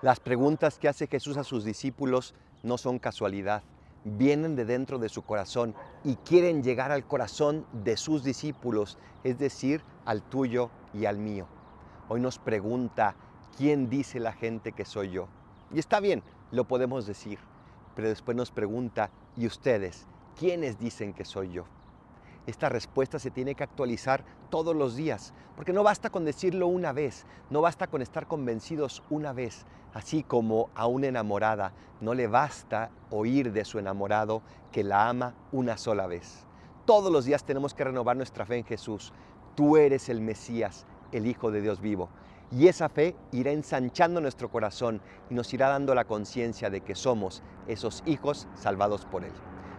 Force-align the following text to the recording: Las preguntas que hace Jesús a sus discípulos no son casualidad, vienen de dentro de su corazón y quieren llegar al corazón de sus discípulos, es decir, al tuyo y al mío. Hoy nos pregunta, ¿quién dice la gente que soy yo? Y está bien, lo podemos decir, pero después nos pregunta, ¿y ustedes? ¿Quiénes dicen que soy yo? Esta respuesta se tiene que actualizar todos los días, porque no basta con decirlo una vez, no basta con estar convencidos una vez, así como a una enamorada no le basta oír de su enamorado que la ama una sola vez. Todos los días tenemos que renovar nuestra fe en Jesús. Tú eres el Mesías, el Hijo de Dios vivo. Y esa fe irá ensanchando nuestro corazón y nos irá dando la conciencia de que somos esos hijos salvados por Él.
Las 0.00 0.20
preguntas 0.20 0.78
que 0.78 0.86
hace 0.88 1.08
Jesús 1.08 1.36
a 1.38 1.44
sus 1.44 1.64
discípulos 1.64 2.32
no 2.62 2.78
son 2.78 3.00
casualidad, 3.00 3.64
vienen 4.04 4.54
de 4.54 4.64
dentro 4.64 5.00
de 5.00 5.08
su 5.08 5.22
corazón 5.22 5.74
y 6.04 6.14
quieren 6.14 6.62
llegar 6.62 6.92
al 6.92 7.04
corazón 7.04 7.66
de 7.72 7.96
sus 7.96 8.22
discípulos, 8.22 8.96
es 9.24 9.38
decir, 9.38 9.82
al 10.04 10.22
tuyo 10.22 10.70
y 10.94 11.06
al 11.06 11.18
mío. 11.18 11.48
Hoy 12.08 12.20
nos 12.20 12.38
pregunta, 12.38 13.16
¿quién 13.56 13.90
dice 13.90 14.20
la 14.20 14.32
gente 14.32 14.70
que 14.70 14.84
soy 14.84 15.10
yo? 15.10 15.26
Y 15.74 15.80
está 15.80 15.98
bien, 15.98 16.22
lo 16.52 16.62
podemos 16.62 17.04
decir, 17.04 17.40
pero 17.96 18.08
después 18.08 18.36
nos 18.36 18.52
pregunta, 18.52 19.10
¿y 19.36 19.48
ustedes? 19.48 20.06
¿Quiénes 20.38 20.78
dicen 20.78 21.12
que 21.12 21.24
soy 21.24 21.50
yo? 21.50 21.64
Esta 22.48 22.70
respuesta 22.70 23.18
se 23.18 23.30
tiene 23.30 23.54
que 23.54 23.62
actualizar 23.62 24.24
todos 24.48 24.74
los 24.74 24.96
días, 24.96 25.34
porque 25.54 25.74
no 25.74 25.82
basta 25.82 26.08
con 26.08 26.24
decirlo 26.24 26.66
una 26.66 26.94
vez, 26.94 27.26
no 27.50 27.60
basta 27.60 27.88
con 27.88 28.00
estar 28.00 28.26
convencidos 28.26 29.02
una 29.10 29.34
vez, 29.34 29.66
así 29.92 30.22
como 30.22 30.70
a 30.74 30.86
una 30.86 31.08
enamorada 31.08 31.74
no 32.00 32.14
le 32.14 32.26
basta 32.26 32.90
oír 33.10 33.52
de 33.52 33.66
su 33.66 33.78
enamorado 33.78 34.40
que 34.72 34.82
la 34.82 35.10
ama 35.10 35.34
una 35.52 35.76
sola 35.76 36.06
vez. 36.06 36.46
Todos 36.86 37.12
los 37.12 37.26
días 37.26 37.44
tenemos 37.44 37.74
que 37.74 37.84
renovar 37.84 38.16
nuestra 38.16 38.46
fe 38.46 38.56
en 38.56 38.64
Jesús. 38.64 39.12
Tú 39.54 39.76
eres 39.76 40.08
el 40.08 40.22
Mesías, 40.22 40.86
el 41.12 41.26
Hijo 41.26 41.50
de 41.50 41.60
Dios 41.60 41.82
vivo. 41.82 42.08
Y 42.50 42.68
esa 42.68 42.88
fe 42.88 43.14
irá 43.30 43.50
ensanchando 43.50 44.22
nuestro 44.22 44.50
corazón 44.50 45.02
y 45.28 45.34
nos 45.34 45.52
irá 45.52 45.68
dando 45.68 45.94
la 45.94 46.06
conciencia 46.06 46.70
de 46.70 46.80
que 46.80 46.94
somos 46.94 47.42
esos 47.66 48.02
hijos 48.06 48.48
salvados 48.54 49.04
por 49.04 49.24
Él. 49.24 49.32